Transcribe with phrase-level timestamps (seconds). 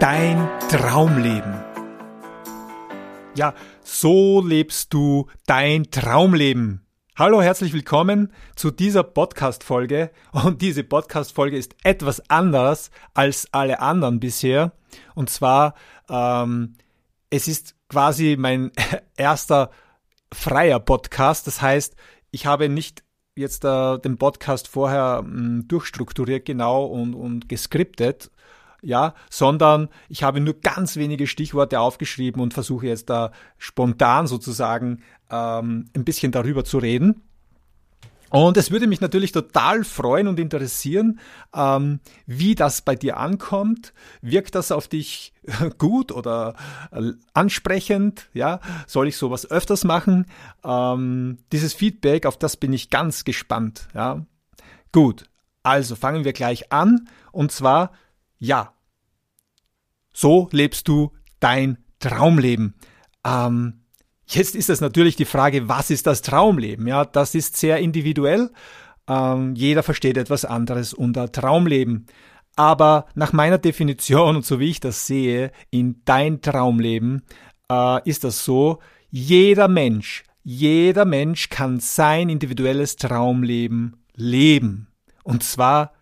[0.00, 1.54] dein Traumleben.
[3.34, 6.86] Ja, so lebst du dein Traumleben.
[7.16, 10.12] Hallo, herzlich willkommen zu dieser Podcast-Folge.
[10.30, 14.72] Und diese Podcast-Folge ist etwas anders als alle anderen bisher.
[15.16, 15.74] Und zwar,
[16.08, 16.76] ähm,
[17.30, 18.70] es ist quasi mein
[19.16, 19.70] erster
[20.32, 21.48] freier Podcast.
[21.48, 21.96] Das heißt,
[22.30, 23.02] ich habe nicht
[23.34, 28.30] jetzt äh, den Podcast vorher mh, hm, durchstrukturiert genau und, und geskriptet,
[28.82, 35.02] ja, sondern ich habe nur ganz wenige Stichworte aufgeschrieben und versuche jetzt da spontan sozusagen
[35.30, 37.22] ähm, ein bisschen darüber zu reden.
[38.30, 41.18] Und es würde mich natürlich total freuen und interessieren,
[41.54, 43.94] ähm, wie das bei dir ankommt.
[44.20, 45.32] Wirkt das auf dich
[45.78, 46.54] gut oder
[46.92, 48.28] äh, ansprechend?
[48.34, 50.26] Ja, soll ich sowas öfters machen?
[50.62, 53.88] Ähm, dieses Feedback, auf das bin ich ganz gespannt.
[53.94, 54.26] Ja,
[54.92, 55.24] gut.
[55.62, 57.08] Also fangen wir gleich an.
[57.32, 57.92] Und zwar,
[58.38, 58.74] ja,
[60.12, 62.74] so lebst du dein Traumleben.
[63.24, 63.80] Ähm,
[64.30, 66.86] Jetzt ist es natürlich die Frage, was ist das Traumleben?
[66.86, 68.50] Ja, das ist sehr individuell.
[69.08, 72.06] Ähm, jeder versteht etwas anderes unter Traumleben.
[72.54, 77.22] Aber nach meiner Definition und so wie ich das sehe, in dein Traumleben
[77.70, 84.88] äh, ist das so, jeder Mensch, jeder Mensch kann sein individuelles Traumleben leben.
[85.24, 85.94] Und zwar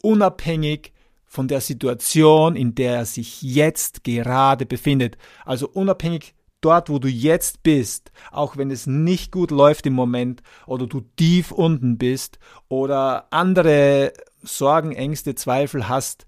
[0.00, 0.92] unabhängig
[1.34, 5.18] von der Situation, in der er sich jetzt gerade befindet.
[5.44, 10.42] Also unabhängig dort, wo du jetzt bist, auch wenn es nicht gut läuft im Moment
[10.66, 14.12] oder du tief unten bist oder andere
[14.42, 16.24] Sorgen, Ängste, Zweifel hast,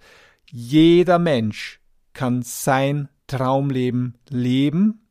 [0.50, 1.80] jeder Mensch
[2.12, 5.05] kann sein Traumleben leben.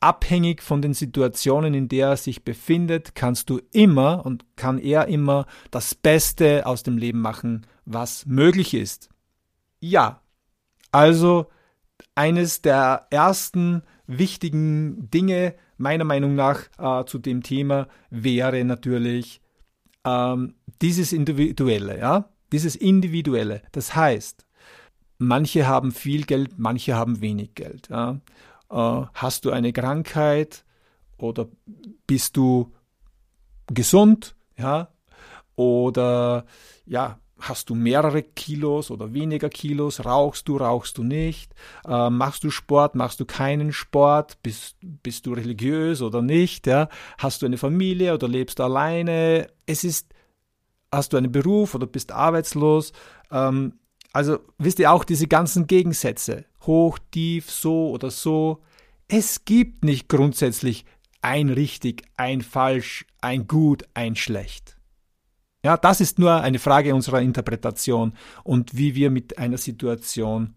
[0.00, 5.08] Abhängig von den Situationen, in der er sich befindet, kannst du immer und kann er
[5.08, 9.10] immer das Beste aus dem Leben machen, was möglich ist.
[9.80, 10.22] Ja,
[10.90, 11.46] also
[12.14, 19.40] eines der ersten wichtigen Dinge meiner Meinung nach äh, zu dem Thema wäre natürlich
[20.04, 23.62] ähm, dieses Individuelle, ja, dieses Individuelle.
[23.72, 24.46] Das heißt,
[25.18, 27.88] manche haben viel Geld, manche haben wenig Geld.
[27.88, 28.20] Ja.
[28.70, 30.64] Äh, hast du eine Krankheit
[31.18, 31.48] oder
[32.06, 32.72] bist du
[33.66, 34.88] gesund, ja,
[35.56, 36.44] oder
[36.86, 40.04] ja, Hast du mehrere Kilos oder weniger Kilos?
[40.04, 41.54] Rauchst du, rauchst du nicht?
[41.86, 44.42] Äh, machst du Sport, machst du keinen Sport?
[44.42, 46.66] Bist, bist du religiös oder nicht?
[46.66, 46.88] Ja?
[47.18, 49.48] Hast du eine Familie oder lebst du alleine?
[49.64, 50.12] Es ist,
[50.92, 52.92] hast du einen Beruf oder bist arbeitslos?
[53.30, 53.78] Ähm,
[54.12, 56.44] also wisst ihr auch diese ganzen Gegensätze.
[56.62, 58.62] Hoch, tief, so oder so.
[59.08, 60.84] Es gibt nicht grundsätzlich
[61.22, 64.76] ein richtig, ein falsch, ein gut, ein schlecht.
[65.62, 70.54] Ja, das ist nur eine Frage unserer Interpretation und wie wir mit einer Situation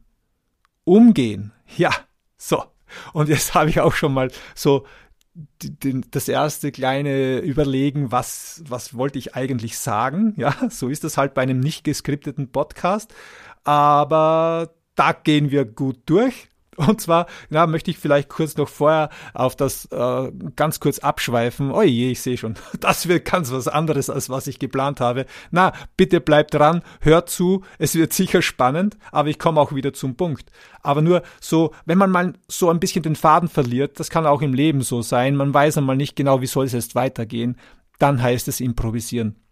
[0.86, 1.52] umgehen.
[1.78, 1.92] Ja,
[2.38, 2.64] so.
[3.12, 4.86] Und jetzt habe ich auch schon mal so
[6.12, 10.34] das erste kleine Überlegen, was, was wollte ich eigentlich sagen?
[10.38, 13.14] Ja, so ist das halt bei einem nicht geskripteten Podcast.
[13.64, 16.50] Aber da gehen wir gut durch.
[16.78, 21.72] Und zwar na, möchte ich vielleicht kurz noch vorher auf das äh, ganz kurz abschweifen.
[21.72, 25.26] Oh je, ich sehe schon, das wird ganz was anderes, als was ich geplant habe.
[25.52, 29.94] Na, bitte bleibt dran, hört zu, es wird sicher spannend, aber ich komme auch wieder
[29.94, 30.52] zum Punkt.
[30.82, 34.42] Aber nur so, wenn man mal so ein bisschen den Faden verliert, das kann auch
[34.42, 37.58] im Leben so sein, man weiß einmal nicht genau, wie soll es jetzt weitergehen,
[38.00, 39.43] dann heißt es improvisieren.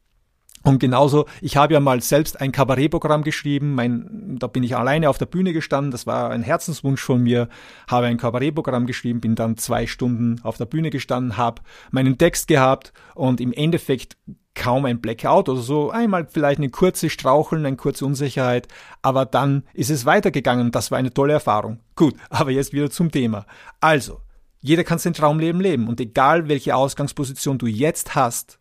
[0.63, 5.09] Und genauso, ich habe ja mal selbst ein Kabarettprogramm geschrieben, mein, da bin ich alleine
[5.09, 7.49] auf der Bühne gestanden, das war ein Herzenswunsch von mir,
[7.87, 12.47] habe ein Kabarettprogramm geschrieben, bin dann zwei Stunden auf der Bühne gestanden, habe meinen Text
[12.47, 14.17] gehabt und im Endeffekt
[14.53, 18.67] kaum ein Blackout oder so, einmal vielleicht eine kurze Straucheln, eine kurze Unsicherheit,
[19.01, 20.71] aber dann ist es weitergegangen.
[20.71, 21.79] Das war eine tolle Erfahrung.
[21.95, 23.45] Gut, aber jetzt wieder zum Thema.
[23.79, 24.21] Also,
[24.59, 25.87] jeder kann sein Traumleben leben.
[25.87, 28.59] Und egal welche Ausgangsposition du jetzt hast,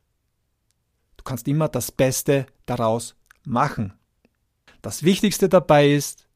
[1.20, 3.14] Du kannst immer das Beste daraus
[3.44, 3.92] machen.
[4.80, 6.26] Das Wichtigste dabei ist,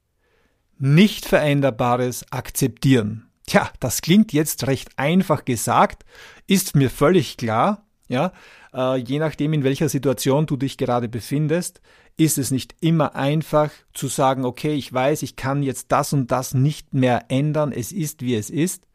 [0.77, 3.31] nicht Veränderbares akzeptieren.
[3.47, 6.05] Tja, das klingt jetzt recht einfach gesagt,
[6.47, 7.87] ist mir völlig klar.
[8.09, 8.35] Ja,
[8.75, 11.81] äh, je nachdem, in welcher Situation du dich gerade befindest,
[12.19, 16.31] ist es nicht immer einfach zu sagen, okay, ich weiß, ich kann jetzt das und
[16.31, 18.87] das nicht mehr ändern, es ist wie es ist.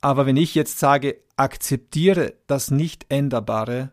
[0.00, 3.92] Aber wenn ich jetzt sage, akzeptiere das Nicht-Änderbare,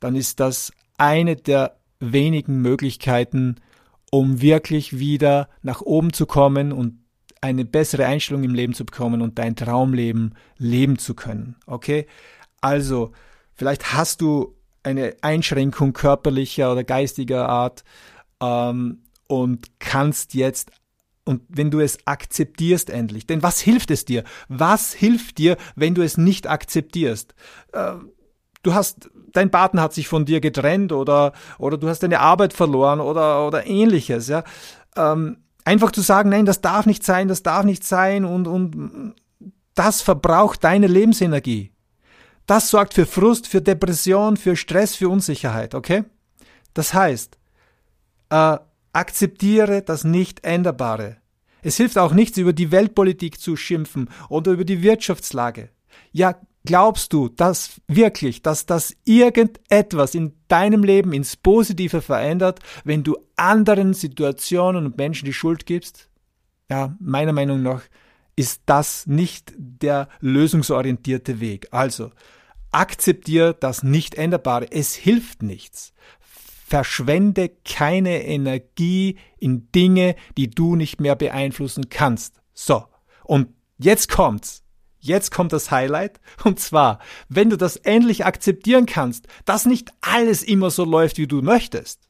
[0.00, 3.56] dann ist das eine der wenigen Möglichkeiten,
[4.10, 6.98] um wirklich wieder nach oben zu kommen und
[7.40, 11.56] eine bessere Einstellung im Leben zu bekommen und dein Traumleben leben zu können.
[11.66, 12.06] Okay?
[12.60, 13.12] Also,
[13.54, 17.84] vielleicht hast du eine Einschränkung körperlicher oder geistiger Art
[18.42, 20.70] ähm, und kannst jetzt
[21.24, 23.26] und wenn du es akzeptierst endlich.
[23.26, 24.24] Denn was hilft es dir?
[24.48, 27.34] Was hilft dir, wenn du es nicht akzeptierst?
[27.72, 27.92] Äh,
[28.62, 32.52] du hast, dein Partner hat sich von dir getrennt oder, oder du hast deine Arbeit
[32.52, 34.44] verloren oder, oder ähnliches, ja.
[34.96, 39.14] Ähm, einfach zu sagen, nein, das darf nicht sein, das darf nicht sein und, und
[39.74, 41.72] das verbraucht deine Lebensenergie.
[42.46, 46.04] Das sorgt für Frust, für Depression, für Stress, für Unsicherheit, okay?
[46.74, 47.38] Das heißt,
[48.30, 48.58] äh,
[48.92, 51.18] akzeptiere das Nicht-Änderbare.
[51.62, 55.70] Es hilft auch nichts, über die Weltpolitik zu schimpfen oder über die Wirtschaftslage.
[56.10, 63.02] Ja, glaubst du, dass wirklich, dass das irgendetwas in deinem Leben ins Positive verändert, wenn
[63.02, 66.08] du anderen Situationen und Menschen die Schuld gibst?
[66.70, 67.82] Ja, meiner Meinung nach
[68.36, 71.68] ist das nicht der lösungsorientierte Weg.
[71.72, 72.10] Also,
[72.70, 74.70] akzeptiere das Nicht-Änderbare.
[74.70, 75.92] Es hilft nichts.
[76.66, 82.40] Verschwende keine Energie in Dinge, die du nicht mehr beeinflussen kannst.
[82.54, 82.84] So.
[83.24, 83.48] Und
[83.78, 84.62] jetzt kommt's.
[85.00, 86.20] Jetzt kommt das Highlight.
[86.44, 91.26] Und zwar, wenn du das endlich akzeptieren kannst, dass nicht alles immer so läuft, wie
[91.26, 92.00] du möchtest.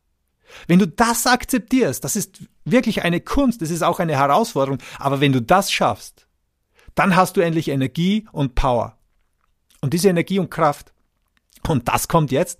[0.66, 5.20] Wenn du das akzeptierst, das ist wirklich eine Kunst, das ist auch eine Herausforderung, aber
[5.20, 6.26] wenn du das schaffst,
[6.96, 8.98] dann hast du endlich Energie und Power.
[9.80, 10.92] Und diese Energie und Kraft,
[11.68, 12.58] und das kommt jetzt,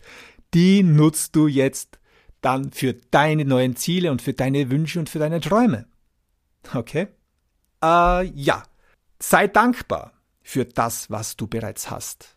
[0.54, 1.98] die nutzt du jetzt
[2.40, 5.86] dann für deine neuen Ziele und für deine Wünsche und für deine Träume.
[6.72, 7.08] Okay?
[7.82, 8.62] Äh, ja,
[9.18, 10.12] sei dankbar
[10.50, 12.34] für das, was du bereits hast.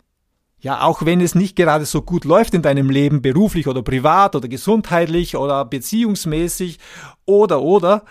[0.59, 4.35] Ja, auch wenn es nicht gerade so gut läuft in deinem Leben, beruflich oder privat
[4.35, 6.77] oder gesundheitlich oder beziehungsmäßig
[7.25, 8.05] oder oder,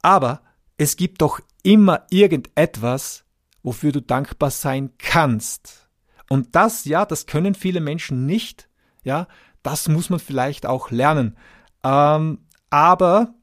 [0.00, 0.40] aber
[0.78, 3.24] es gibt doch immer irgendetwas,
[3.62, 5.86] wofür du dankbar sein kannst.
[6.30, 8.70] Und das, ja, das können viele Menschen nicht,
[9.04, 9.28] ja,
[9.62, 11.36] das muss man vielleicht auch lernen.
[11.84, 12.38] Ähm,
[12.70, 13.34] aber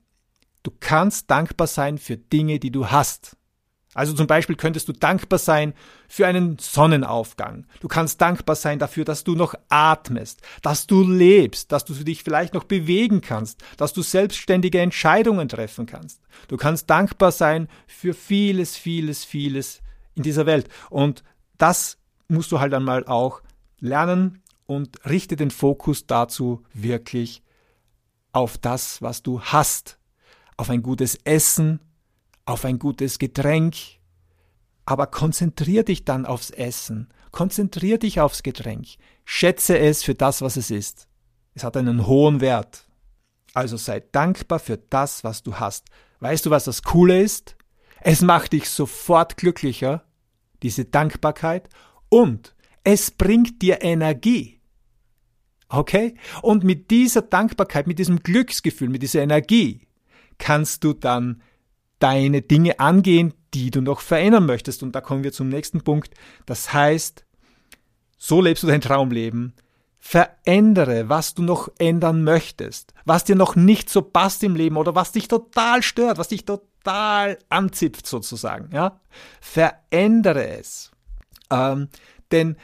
[0.64, 3.38] du kannst dankbar sein für Dinge, die du hast.
[3.94, 5.74] Also zum Beispiel könntest du dankbar sein
[6.08, 7.66] für einen Sonnenaufgang.
[7.80, 12.24] Du kannst dankbar sein dafür, dass du noch atmest, dass du lebst, dass du dich
[12.24, 16.22] vielleicht noch bewegen kannst, dass du selbstständige Entscheidungen treffen kannst.
[16.48, 19.82] Du kannst dankbar sein für vieles, vieles, vieles
[20.16, 20.70] in dieser Welt.
[20.90, 21.24] Und
[21.58, 21.98] das
[22.28, 23.42] musst du halt einmal auch
[23.80, 27.44] lernen und richte den Fokus dazu wirklich
[28.32, 30.00] auf das, was du hast,
[30.58, 31.80] auf ein gutes Essen,
[32.46, 33.76] auf ein gutes Getränk,
[34.86, 38.88] aber konzentrier dich dann aufs Essen, konzentrier dich aufs Getränk,
[39.26, 41.08] schätze es für das, was es ist.
[41.54, 42.88] Es hat einen hohen Wert.
[43.54, 45.88] Also sei dankbar für das, was du hast.
[46.20, 47.56] Weißt du, was das Coole ist?
[48.02, 50.04] Es macht dich sofort glücklicher,
[50.62, 51.70] diese Dankbarkeit,
[52.10, 54.60] und es bringt dir Energie.
[55.70, 56.16] Okay?
[56.42, 59.88] Und mit dieser Dankbarkeit, mit diesem Glücksgefühl, mit dieser Energie
[60.38, 61.42] kannst du dann
[62.04, 64.84] deine Dinge angehen, die du noch verändern möchtest.
[64.84, 66.14] Und da kommen wir zum nächsten Punkt.
[66.46, 67.26] Das heißt,
[68.18, 69.54] so lebst du dein Traumleben.
[70.00, 74.96] Verändere, was du noch ändern möchtest, was dir noch nicht so passt im Leben oder
[74.96, 78.70] was dich total stört, was dich total anzipft sozusagen.
[78.74, 79.00] Ja?
[79.40, 80.92] Verändere es.
[81.50, 81.88] Ähm,
[82.34, 82.58] denn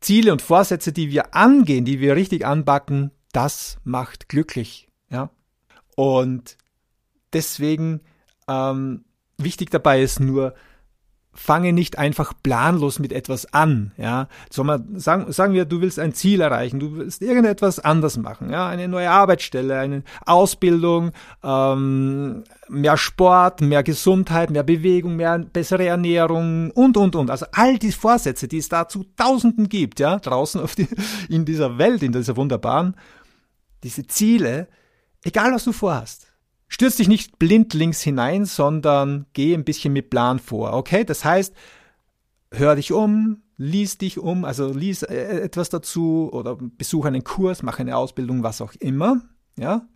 [0.00, 4.88] Ziele und Vorsätze, die wir angehen, die wir richtig anbacken, das macht glücklich.
[5.10, 5.30] Ja?
[5.94, 6.56] Und
[7.32, 8.00] deswegen
[8.48, 9.04] ähm,
[9.38, 10.54] wichtig dabei ist nur,
[11.34, 14.28] fange nicht einfach planlos mit etwas an, ja.
[14.50, 18.86] Sagen, sagen wir, du willst ein Ziel erreichen, du willst irgendetwas anders machen, ja, eine
[18.86, 26.96] neue Arbeitsstelle, eine Ausbildung, ähm, mehr Sport, mehr Gesundheit, mehr Bewegung, mehr bessere Ernährung und
[26.98, 27.30] und und.
[27.30, 30.88] Also all die Vorsätze, die es da zu Tausenden gibt, ja, draußen auf die,
[31.30, 32.94] in dieser Welt, in dieser wunderbaren,
[33.84, 34.68] diese Ziele,
[35.24, 36.31] egal was du vorhast
[36.72, 41.04] Stürz dich nicht blindlings hinein, sondern geh ein bisschen mit Plan vor, okay?
[41.04, 41.54] Das heißt,
[42.50, 47.62] hör dich um, lies dich um, also lies äh, etwas dazu oder besuch einen Kurs,
[47.62, 49.20] mach eine Ausbildung, was auch immer,
[49.58, 49.86] ja?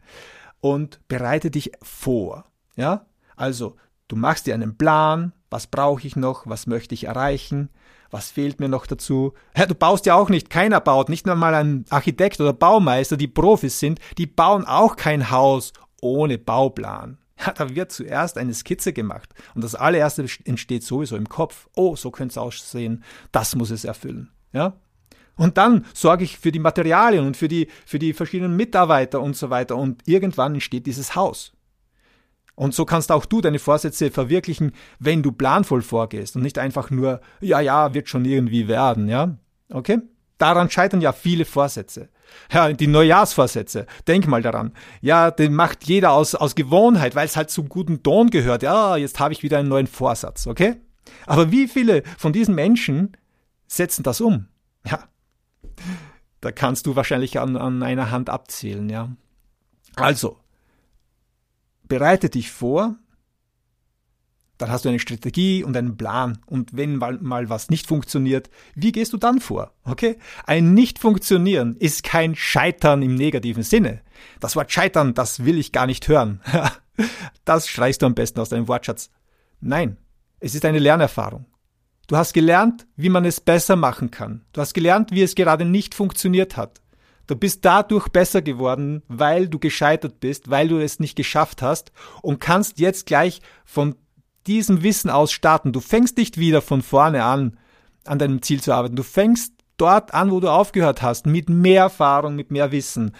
[0.61, 2.45] Und bereite dich vor,
[2.77, 3.07] ja?
[3.37, 3.77] Also,
[4.09, 7.71] du machst dir einen Plan, was brauche ich noch, was möchte ich erreichen,
[8.11, 9.33] was fehlt mir noch dazu?
[9.57, 13.17] Ja, du baust ja auch nicht, keiner baut, nicht nur mal ein Architekt oder Baumeister,
[13.17, 15.73] die Profis sind, die bauen auch kein Haus
[16.07, 17.19] ohne Bauplan.
[17.39, 21.69] Ja, da wird zuerst eine Skizze gemacht und das allererste entsteht sowieso im Kopf.
[21.77, 24.31] Oh, so könnte es aussehen, das muss es erfüllen.
[24.55, 24.81] Ja?
[25.37, 29.37] Und dann sorge ich für die Materialien und für die, für die verschiedenen Mitarbeiter und
[29.37, 31.53] so weiter und irgendwann entsteht dieses Haus.
[32.55, 36.91] Und so kannst auch du deine Vorsätze verwirklichen, wenn du planvoll vorgehst und nicht einfach
[36.91, 39.37] nur, ja, ja, wird schon irgendwie werden, ja?
[39.71, 39.99] Okay?
[40.39, 42.11] Daran scheitern ja viele Vorsätze.
[42.53, 43.87] Ja, die Neujahrsvorsätze.
[44.07, 44.73] Denk mal daran.
[45.01, 48.63] Ja, den macht jeder aus, aus Gewohnheit, weil es halt zum guten Ton gehört.
[48.63, 50.77] Ja, jetzt habe ich wieder einen neuen Vorsatz, okay?
[51.25, 53.17] Aber wie viele von diesen Menschen
[53.67, 54.49] setzen das um?
[54.85, 55.05] Ja.
[56.41, 59.11] Da kannst du wahrscheinlich an, an einer Hand abzählen, ja.
[59.97, 60.39] Also,
[61.85, 62.97] bereite dich vor,
[64.59, 66.39] dann hast du eine Strategie und einen Plan.
[66.47, 69.73] Und wenn mal, was nicht funktioniert, wie gehst du dann vor?
[69.85, 70.19] Okay?
[70.47, 74.01] Ein Nicht-Funktionieren ist kein Scheitern im negativen Sinne.
[74.41, 76.41] Das Wort Scheitern, das will ich gar nicht hören.
[77.45, 79.11] das schreist du am besten aus deinem Wortschatz.
[79.61, 79.99] Nein,
[80.41, 81.47] es ist eine Lernerfahrung.
[82.07, 84.45] Du hast gelernt, wie man es besser machen kann.
[84.53, 86.81] Du hast gelernt, wie es gerade nicht funktioniert hat.
[87.27, 91.91] Du bist dadurch besser geworden, weil du gescheitert bist, weil du es nicht geschafft hast
[92.23, 93.97] und kannst jetzt gleich von
[94.47, 95.73] diesem Wissen aus starten.
[95.73, 97.59] Du fängst nicht wieder von vorne an,
[98.05, 98.97] an deinem Ziel zu arbeiten.
[98.97, 103.13] Du fängst dort an, wo du aufgehört hast, mit mehr Erfahrung, mit mehr Wissen.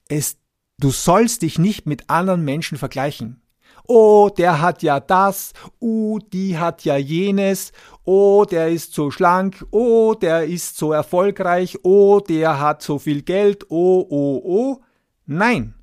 [0.09, 0.39] es,
[0.79, 3.42] du sollst dich nicht mit anderen Menschen vergleichen
[3.87, 7.73] oh, der hat ja das, uh, die hat ja jenes,
[8.05, 13.23] oh, der ist so schlank, oh, der ist so erfolgreich, oh, der hat so viel
[13.23, 14.81] Geld, oh, oh, oh.
[15.27, 15.75] Nein.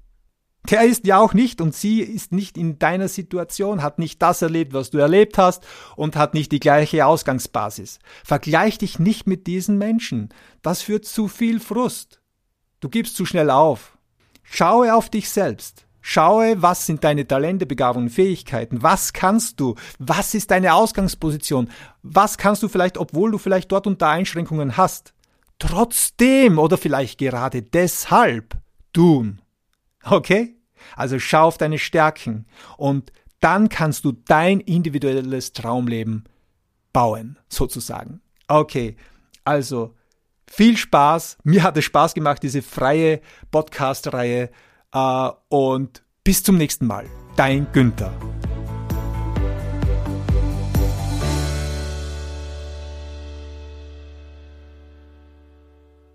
[0.69, 4.41] Der ist ja auch nicht und sie ist nicht in deiner Situation, hat nicht das
[4.41, 5.65] erlebt, was du erlebt hast
[5.95, 7.97] und hat nicht die gleiche Ausgangsbasis.
[8.23, 10.29] Vergleich dich nicht mit diesen Menschen.
[10.61, 12.21] Das führt zu viel Frust.
[12.81, 13.97] Du gibst zu schnell auf.
[14.43, 15.87] Schaue auf dich selbst.
[16.01, 21.69] Schaue, was sind deine Talente, Begabungen, Fähigkeiten, was kannst du, was ist deine Ausgangsposition,
[22.03, 25.13] was kannst du vielleicht, obwohl du vielleicht dort unter Einschränkungen hast,
[25.59, 28.57] trotzdem oder vielleicht gerade deshalb
[28.93, 29.41] tun.
[30.03, 30.55] Okay?
[30.95, 32.45] Also schau auf deine Stärken
[32.77, 36.25] und dann kannst du dein individuelles Traumleben
[36.93, 38.21] bauen, sozusagen.
[38.47, 38.95] Okay,
[39.45, 39.95] also
[40.47, 41.37] viel Spaß.
[41.43, 44.49] Mir hat es Spaß gemacht, diese freie Podcast-Reihe
[45.49, 47.05] und bis zum nächsten Mal.
[47.35, 48.13] Dein Günther.